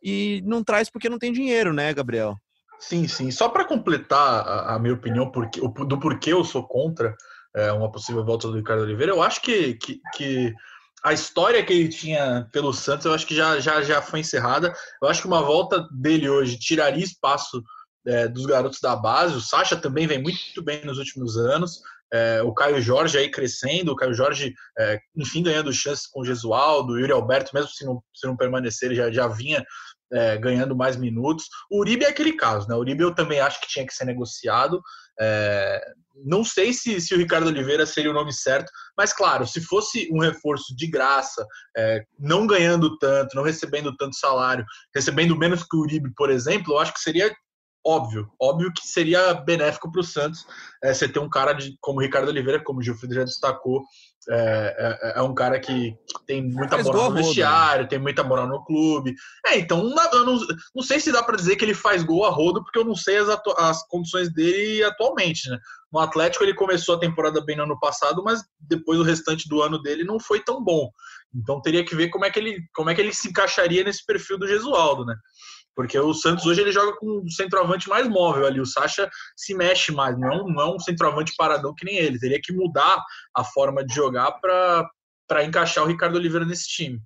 [0.02, 2.36] e não traz porque não tem dinheiro, né, Gabriel?
[2.80, 3.30] Sim, sim.
[3.30, 7.14] Só para completar a, a, minha opinião porque, do porquê eu sou contra
[7.54, 10.52] é, uma possível volta do Ricardo Oliveira, eu acho que, que, que,
[11.04, 14.74] a história que ele tinha pelo Santos, eu acho que já, já, já foi encerrada.
[15.00, 17.62] Eu acho que uma volta dele hoje tiraria espaço
[18.06, 19.36] é, dos garotos da base.
[19.36, 21.80] O Sacha também vem muito bem nos últimos anos.
[22.12, 26.24] É, o Caio Jorge aí crescendo, o Caio Jorge, é, enfim, ganhando chances com o
[26.24, 29.64] Gesualdo, o Yuri Alberto, mesmo se não, se não permanecer, ele já, já vinha
[30.12, 31.46] é, ganhando mais minutos.
[31.70, 32.74] O Uribe é aquele caso, né?
[32.74, 34.80] O Uribe eu também acho que tinha que ser negociado.
[35.18, 35.84] É,
[36.24, 40.08] não sei se, se o Ricardo Oliveira seria o nome certo, mas claro, se fosse
[40.12, 41.44] um reforço de graça,
[41.76, 44.64] é, não ganhando tanto, não recebendo tanto salário,
[44.94, 47.34] recebendo menos que o Uribe, por exemplo, eu acho que seria
[47.86, 50.46] óbvio, óbvio que seria benéfico para o Santos
[50.82, 53.82] é, você ter um cara de, como o Ricardo Oliveira, como o Gilfrido já destacou,
[54.30, 55.94] é, é, é, um cara que,
[56.26, 57.22] tem muita faz moral no né?
[57.22, 59.14] vestiário, rodo, tem muita moral no clube.
[59.46, 60.38] É, então eu não,
[60.74, 62.94] não sei se dá para dizer que ele faz gol a rodo, porque eu não
[62.94, 65.58] sei as, as condições dele atualmente, né?
[65.92, 69.62] No Atlético ele começou a temporada bem no ano passado, mas depois o restante do
[69.62, 70.90] ano dele não foi tão bom.
[71.34, 74.04] Então teria que ver como é que ele, como é que ele se encaixaria nesse
[74.04, 75.14] perfil do Gesualdo, né?
[75.74, 78.60] Porque o Santos hoje ele joga com o centroavante mais móvel ali.
[78.60, 81.96] O Sacha se mexe mais, não é um, não é um centroavante paradão que nem
[81.96, 82.18] ele.
[82.18, 83.02] Teria que mudar
[83.36, 87.02] a forma de jogar para encaixar o Ricardo Oliveira nesse time.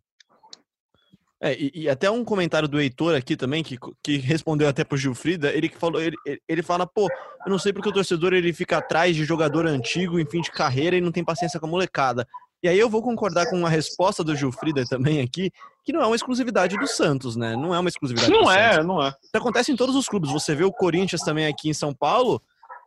[1.40, 4.98] É, e, e, até um comentário do Heitor aqui também, que, que respondeu até pro
[4.98, 6.16] Gilfrida, ele que falou, ele,
[6.48, 7.07] ele fala, pô,
[7.46, 10.50] eu não sei porque o torcedor ele fica atrás de jogador antigo em fim de
[10.50, 12.26] carreira e não tem paciência com a molecada.
[12.62, 15.53] E aí eu vou concordar com a resposta do Gilfrida também aqui,
[15.85, 17.55] que não é uma exclusividade do Santos, né?
[17.55, 18.87] Não é uma exclusividade não do é, Santos.
[18.87, 19.09] Não é, não é.
[19.09, 20.31] Isso acontece em todos os clubes.
[20.33, 22.42] Você vê o Corinthians também aqui em São Paulo,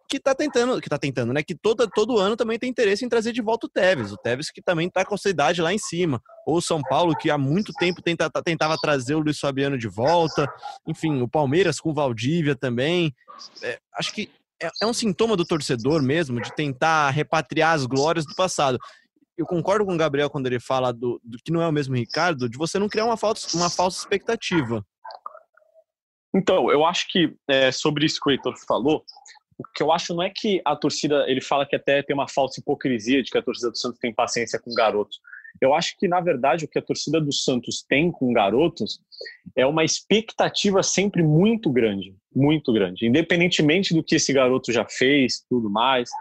[0.10, 1.42] que tá tentando, que tá tentando, né?
[1.42, 4.12] Que todo, todo ano também tem interesse em trazer de volta o Tevez.
[4.12, 6.22] O Tevez que também tá com a sua idade lá em cima.
[6.46, 9.88] Ou o São Paulo, que há muito tempo tenta, tentava trazer o Luiz Fabiano de
[9.88, 10.52] volta.
[10.86, 13.16] Enfim, o Palmeiras com o Valdívia também.
[13.64, 14.30] É, acho que
[14.62, 18.78] é, é um sintoma do torcedor mesmo, de tentar repatriar as glórias do passado
[19.42, 21.96] eu concordo com o Gabriel quando ele fala do, do, que não é o mesmo
[21.96, 24.86] Ricardo, de você não criar uma falsa, uma falsa expectativa.
[26.34, 29.04] Então, eu acho que é, sobre isso que o Heitor falou,
[29.58, 32.28] o que eu acho não é que a torcida, ele fala que até tem uma
[32.28, 35.20] falsa hipocrisia de que a torcida do Santos tem paciência com garotos.
[35.60, 39.00] Eu acho que, na verdade, o que a torcida do Santos tem com garotos
[39.56, 45.44] é uma expectativa sempre muito grande, muito grande, independentemente do que esse garoto já fez,
[45.50, 46.12] tudo mais.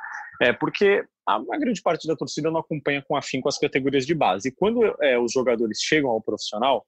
[0.40, 1.04] É porque
[1.36, 4.48] a, grande parte da torcida não acompanha com afinco as categorias de base.
[4.48, 6.86] E quando é, os jogadores chegam ao profissional,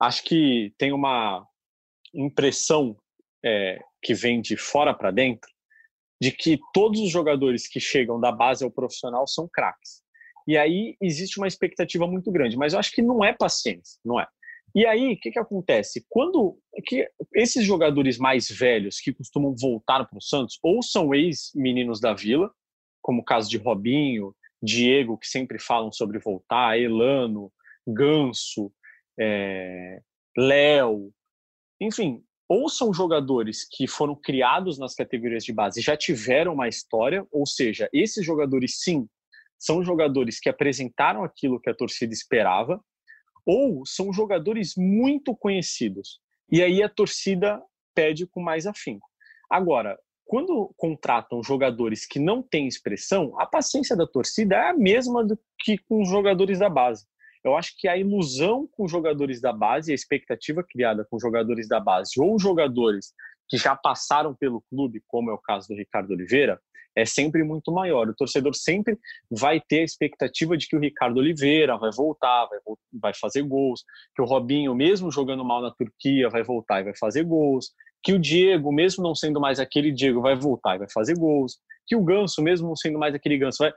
[0.00, 1.46] acho que tem uma
[2.14, 2.96] impressão
[3.44, 5.50] é, que vem de fora para dentro
[6.20, 10.02] de que todos os jogadores que chegam da base ao profissional são craques.
[10.46, 14.18] E aí existe uma expectativa muito grande, mas eu acho que não é paciência, não
[14.18, 14.26] é.
[14.74, 16.04] E aí, o que, que acontece?
[16.08, 22.00] Quando que esses jogadores mais velhos que costumam voltar para o Santos, ou são ex-meninos
[22.00, 22.50] da Vila,
[23.08, 27.50] como o caso de Robinho, Diego, que sempre falam sobre voltar, Elano,
[27.86, 28.70] Ganso,
[29.18, 30.02] é,
[30.36, 31.10] Léo,
[31.80, 37.26] enfim, ou são jogadores que foram criados nas categorias de base, já tiveram uma história,
[37.32, 39.08] ou seja, esses jogadores sim
[39.58, 42.78] são jogadores que apresentaram aquilo que a torcida esperava,
[43.46, 46.20] ou são jogadores muito conhecidos.
[46.52, 47.58] E aí a torcida
[47.94, 49.08] pede com mais afinco.
[49.50, 55.24] Agora, quando contratam jogadores que não têm expressão, a paciência da torcida é a mesma
[55.24, 57.06] do que com os jogadores da base.
[57.42, 61.66] Eu acho que a ilusão com os jogadores da base, a expectativa criada com jogadores
[61.66, 63.14] da base ou jogadores
[63.48, 66.60] que já passaram pelo clube, como é o caso do Ricardo Oliveira,
[66.94, 68.06] é sempre muito maior.
[68.08, 68.98] O torcedor sempre
[69.30, 72.58] vai ter a expectativa de que o Ricardo Oliveira vai voltar, vai,
[72.92, 73.82] vai fazer gols,
[74.14, 77.70] que o Robinho, mesmo jogando mal na Turquia, vai voltar e vai fazer gols,
[78.02, 81.58] que o Diego, mesmo não sendo mais aquele Diego, vai voltar e vai fazer gols,
[81.86, 83.72] que o Ganso, mesmo não sendo mais aquele Ganso, vai.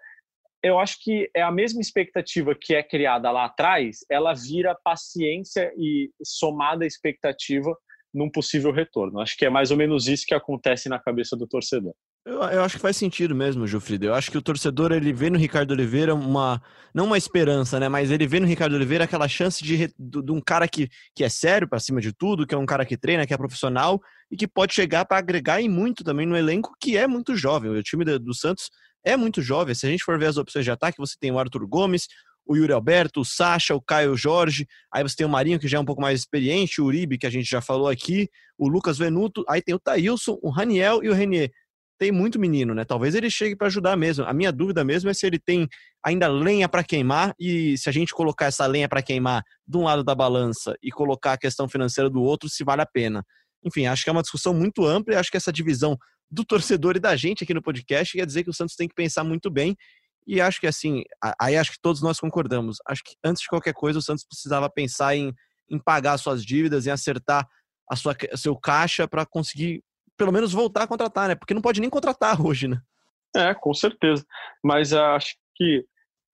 [0.64, 5.74] Eu acho que é a mesma expectativa que é criada lá atrás, ela vira paciência
[5.76, 7.76] e somada expectativa
[8.14, 9.20] num possível retorno.
[9.20, 11.94] Acho que é mais ou menos isso que acontece na cabeça do torcedor.
[12.24, 14.06] Eu, eu, acho que faz sentido mesmo, Gilfrido.
[14.06, 16.62] Eu acho que o torcedor ele vê no Ricardo Oliveira uma
[16.94, 17.90] não uma esperança, né?
[17.90, 21.24] Mas ele vê no Ricardo Oliveira aquela chance de, de, de um cara que, que
[21.24, 24.00] é sério para cima de tudo, que é um cara que treina, que é profissional
[24.30, 27.72] e que pode chegar para agregar e muito também no elenco que é muito jovem.
[27.72, 28.70] O time do, do Santos
[29.04, 29.74] é muito jovem.
[29.74, 32.08] Se a gente for ver as opções de ataque, você tem o Arthur Gomes,
[32.46, 35.78] o Yuri Alberto, o Sacha, o Caio Jorge, aí você tem o Marinho, que já
[35.78, 38.98] é um pouco mais experiente, o Uribe, que a gente já falou aqui, o Lucas
[38.98, 41.52] Venuto, aí tem o Thailson, o Raniel e o Renier.
[42.02, 42.84] Tem muito menino, né?
[42.84, 44.26] Talvez ele chegue para ajudar mesmo.
[44.26, 45.68] A minha dúvida mesmo é se ele tem
[46.04, 49.84] ainda lenha para queimar e se a gente colocar essa lenha para queimar de um
[49.84, 53.24] lado da balança e colocar a questão financeira do outro, se vale a pena.
[53.64, 55.96] Enfim, acho que é uma discussão muito ampla e acho que essa divisão
[56.28, 58.96] do torcedor e da gente aqui no podcast quer dizer que o Santos tem que
[58.96, 59.78] pensar muito bem
[60.26, 61.04] e acho que assim,
[61.40, 62.78] aí acho que todos nós concordamos.
[62.88, 65.32] Acho que antes de qualquer coisa, o Santos precisava pensar em,
[65.70, 67.48] em pagar suas dívidas, em acertar
[67.88, 69.84] a sua, seu caixa para conseguir
[70.22, 71.34] pelo menos voltar a contratar, né?
[71.34, 72.80] Porque não pode nem contratar hoje, né?
[73.36, 74.24] É, com certeza.
[74.64, 75.84] Mas acho que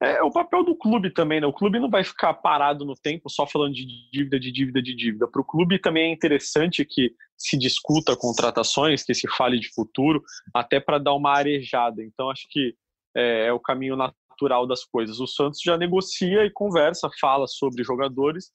[0.04, 1.47] é o papel do clube também, né?
[1.47, 4.93] O clube não vai ficar parado no tempo só falando de dívida, de dívida, de
[4.93, 5.26] dívida.
[5.26, 10.21] Para o clube também é interessante que se discuta contratações, que se fale de futuro,
[10.54, 12.04] até para dar uma arejada.
[12.04, 12.76] Então, acho que
[13.15, 15.21] é, é o caminho natural das coisas.
[15.21, 18.52] O Santos já negocia e conversa, fala sobre jogadores,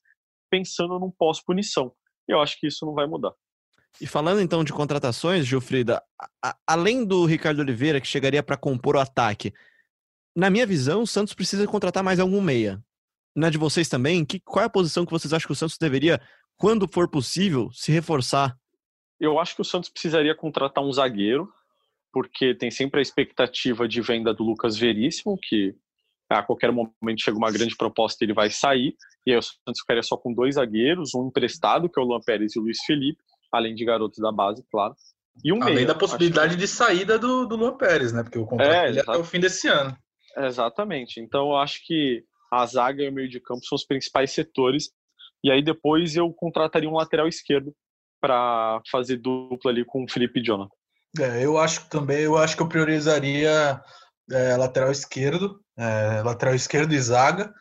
[0.51, 1.90] pensando num pós-punição.
[2.29, 3.33] E eu acho que isso não vai mudar.
[4.00, 6.02] E falando então de contratações, Gilfrida,
[6.42, 9.52] a, além do Ricardo Oliveira, que chegaria para compor o ataque,
[10.35, 12.83] na minha visão, o Santos precisa contratar mais algum meia.
[13.37, 15.78] Na de vocês também, que, qual é a posição que vocês acham que o Santos
[15.78, 16.20] deveria,
[16.57, 18.57] quando for possível, se reforçar?
[19.20, 21.48] Eu acho que o Santos precisaria contratar um zagueiro,
[22.12, 25.74] porque tem sempre a expectativa de venda do Lucas Veríssimo, que
[26.28, 29.81] a qualquer momento chega uma grande proposta e ele vai sair, e aí o Santos
[29.81, 32.78] ficaria só com dois zagueiros, um emprestado, que é o Luan Pérez e o Luiz
[32.85, 33.22] Felipe,
[33.53, 34.95] além de garotos da base, claro.
[35.45, 36.61] E um além meio, da possibilidade que...
[36.61, 38.23] de saída do, do Luan Pérez, né?
[38.23, 39.97] Porque o contrato é, dele é até o fim desse ano.
[40.37, 41.21] Exatamente.
[41.21, 44.91] Então eu acho que a zaga e o meio de campo são os principais setores.
[45.45, 47.75] E aí depois eu contrataria um lateral esquerdo
[48.21, 50.75] para fazer dupla ali com o Felipe Jonathan.
[51.19, 53.81] É, eu acho também, eu acho que eu priorizaria
[54.31, 57.53] é, lateral esquerdo, é, lateral esquerdo e zaga,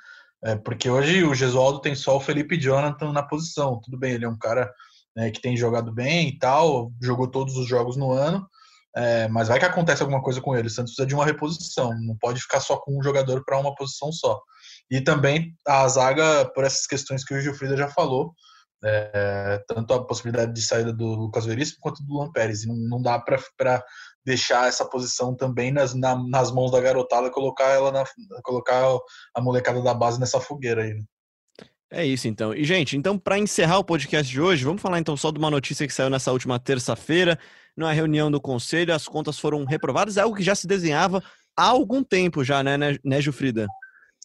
[0.44, 3.82] é, porque hoje o Gesualdo tem só o Felipe Jonathan na posição.
[3.84, 4.72] Tudo bem, ele é um cara
[5.16, 8.46] né, que tem jogado bem e tal, jogou todos os jogos no ano,
[8.96, 10.68] é, mas vai que acontece alguma coisa com ele.
[10.68, 13.74] O Santos precisa de uma reposição, não pode ficar só com um jogador para uma
[13.76, 14.42] posição só.
[14.90, 18.34] E também a zaga, por essas questões que o Gilfrida já falou,
[18.84, 22.66] é, tanto a possibilidade de saída do Lucas Veríssimo quanto do Luan Pérez.
[22.66, 23.84] Não, não dá para
[24.26, 28.04] deixar essa posição também nas, na, nas mãos da garotada, colocar ela na,
[28.44, 28.84] colocar
[29.36, 30.94] a molecada da base nessa fogueira aí.
[30.96, 31.04] Né?
[31.92, 32.54] É isso então.
[32.54, 35.52] E gente, então para encerrar o podcast de hoje, vamos falar então só de uma
[35.52, 37.38] notícia que saiu nessa última terça-feira,
[37.76, 41.22] numa reunião do conselho, as contas foram reprovadas, é algo que já se desenhava
[41.58, 43.68] há algum tempo já, né, né, né Gilfrida?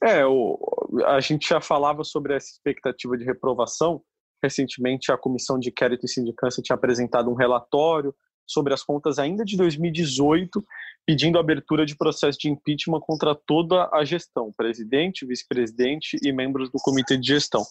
[0.02, 0.58] É, o,
[1.06, 4.02] a gente já falava sobre essa expectativa de reprovação,
[4.42, 8.14] Recentemente, a Comissão de Inquérito e Sindicância tinha apresentado um relatório
[8.46, 10.64] sobre as contas ainda de 2018,
[11.04, 16.78] pedindo abertura de processo de impeachment contra toda a gestão, presidente, vice-presidente e membros do
[16.78, 17.62] comitê de gestão.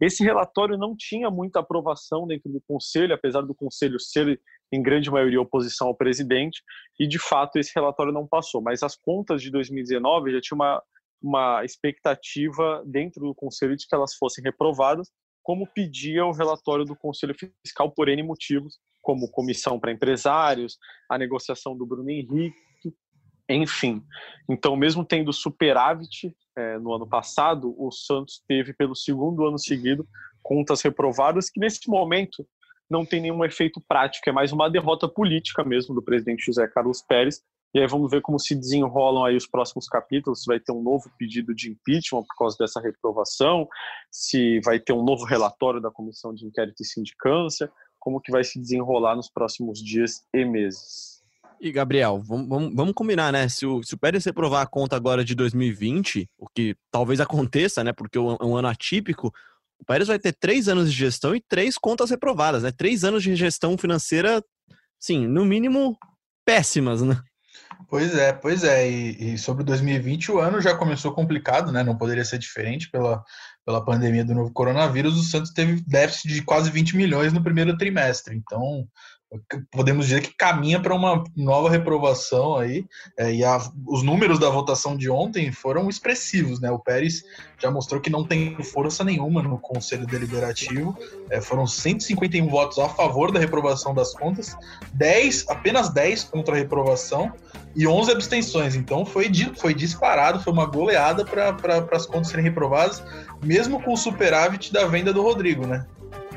[0.00, 4.40] Esse relatório não tinha muita aprovação dentro do conselho, apesar do conselho ser
[4.72, 6.62] em grande maioria oposição ao presidente,
[6.98, 8.62] e de fato esse relatório não passou.
[8.62, 10.82] Mas as contas de 2019 já tinha uma,
[11.22, 15.10] uma expectativa dentro do conselho de que elas fossem reprovadas,
[15.42, 20.78] como pedia o relatório do Conselho Fiscal por N motivos, como comissão para empresários,
[21.10, 22.54] a negociação do Bruno Henrique,
[23.48, 24.02] enfim.
[24.48, 30.06] Então, mesmo tendo superávit é, no ano passado, o Santos teve pelo segundo ano seguido
[30.42, 32.46] contas reprovadas, que nesse momento
[32.88, 37.00] não tem nenhum efeito prático, é mais uma derrota política mesmo do presidente José Carlos
[37.02, 37.42] Pérez,
[37.74, 40.82] e aí vamos ver como se desenrolam aí os próximos capítulos, se vai ter um
[40.82, 43.66] novo pedido de impeachment por causa dessa reprovação,
[44.10, 48.44] se vai ter um novo relatório da Comissão de Inquérito e Sindicância, como que vai
[48.44, 51.22] se desenrolar nos próximos dias e meses.
[51.60, 53.48] E, Gabriel, vamos, vamos, vamos combinar, né?
[53.48, 57.84] Se o, se o Pérez reprovar a conta agora de 2020, o que talvez aconteça,
[57.84, 57.92] né?
[57.92, 59.32] Porque é um ano atípico,
[59.78, 62.72] o Pérez vai ter três anos de gestão e três contas reprovadas, né?
[62.72, 64.44] Três anos de gestão financeira,
[64.98, 65.96] sim, no mínimo
[66.44, 67.22] péssimas, né?
[67.88, 68.88] Pois é, pois é.
[68.90, 71.82] E, e, sobre 2020, o ano já começou complicado, né?
[71.82, 73.22] Não poderia ser diferente pela,
[73.64, 75.18] pela pandemia do novo coronavírus.
[75.18, 78.34] O Santos teve déficit de quase 20 milhões no primeiro trimestre.
[78.34, 78.86] Então,
[79.70, 82.84] podemos dizer que caminha para uma nova reprovação aí.
[83.18, 86.70] É, e a, os números da votação de ontem foram expressivos, né?
[86.70, 87.22] O Pérez
[87.58, 90.96] já mostrou que não tem força nenhuma no Conselho Deliberativo.
[91.30, 94.56] É, foram 151 votos a favor da reprovação das contas,
[94.94, 97.32] 10, apenas 10 contra a reprovação
[97.74, 98.74] e 11 abstenções.
[98.74, 103.02] Então foi, foi disparado, foi uma goleada para as contas serem reprovadas,
[103.42, 105.86] mesmo com o superávit da venda do Rodrigo, né?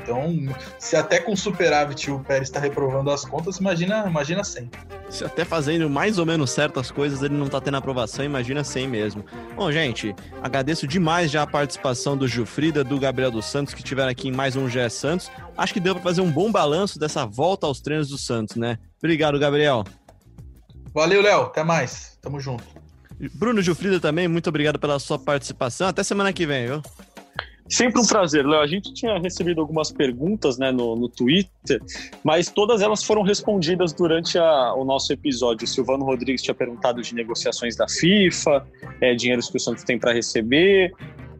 [0.06, 4.70] Então, se até com superávit o Pérez está reprovando as contas, imagina, imagina sem.
[5.10, 8.86] Se até fazendo mais ou menos certas coisas ele não está tendo aprovação, imagina sem
[8.86, 9.24] mesmo.
[9.56, 14.10] Bom, gente, agradeço demais já a participação do Gilfrida, do Gabriel dos Santos, que estiveram
[14.10, 15.28] aqui em mais um GE Santos.
[15.58, 18.78] Acho que deu para fazer um bom balanço dessa volta aos treinos do Santos, né?
[18.98, 19.82] Obrigado, Gabriel.
[20.94, 21.42] Valeu, Léo.
[21.42, 22.16] Até mais.
[22.22, 22.64] Tamo junto.
[23.34, 25.88] Bruno Gilfrida também, muito obrigado pela sua participação.
[25.88, 26.82] Até semana que vem, viu?
[27.68, 28.60] Sempre um prazer, Léo.
[28.60, 31.80] A gente tinha recebido algumas perguntas né, no, no Twitter,
[32.22, 35.64] mas todas elas foram respondidas durante a, o nosso episódio.
[35.64, 38.66] O Silvano Rodrigues tinha perguntado de negociações da FIFA,
[39.00, 40.92] é, dinheiros que o Santos tem para receber.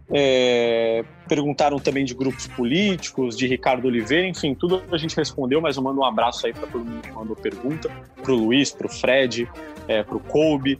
[0.09, 5.77] É, perguntaram também de grupos políticos, de Ricardo Oliveira, enfim, tudo a gente respondeu, mas
[5.77, 7.91] eu mando um abraço aí para todo mundo que mandou pergunta,
[8.22, 9.49] para o Luiz, para o Fred,
[9.89, 10.79] é, para o Kobe,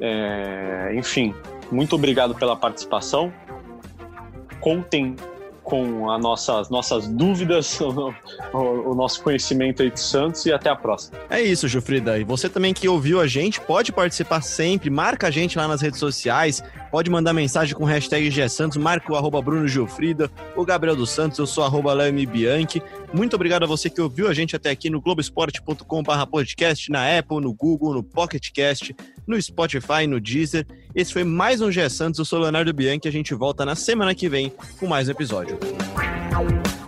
[0.00, 1.32] é, enfim,
[1.70, 3.32] muito obrigado pela participação
[4.64, 5.14] contem
[5.64, 6.22] com as
[6.70, 8.12] nossas, dúvidas, o,
[8.52, 11.18] o, nosso conhecimento aí de Santos e até a próxima.
[11.30, 12.18] É isso, Jufrida.
[12.18, 15.80] E você também que ouviu a gente, pode participar sempre, marca a gente lá nas
[15.80, 20.94] redes sociais, pode mandar mensagem com hashtag GSantos, marca o arroba Bruno Gilfrida, o Gabriel
[20.94, 21.94] dos Santos, eu sou arroba
[22.30, 22.82] Bianchi.
[23.12, 27.40] Muito obrigado a você que ouviu a gente até aqui no globesport.com.br podcast, na Apple,
[27.40, 28.94] no Google, no PocketCast,
[29.26, 30.66] no Spotify, no Deezer.
[30.94, 34.14] Esse foi mais um GE Santos, eu sou Leonardo Bianchi, a gente volta na semana
[34.14, 35.53] que vem com mais um episódio.
[35.60, 36.83] Thank you.